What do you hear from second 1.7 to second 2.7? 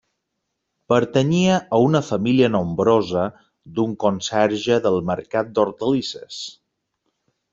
a una família